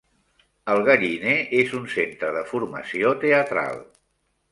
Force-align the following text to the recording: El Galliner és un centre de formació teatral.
El 0.75 0.79
Galliner 0.85 1.35
és 1.57 1.75
un 1.79 1.85
centre 1.95 2.31
de 2.37 2.43
formació 2.53 3.13
teatral. 3.25 3.79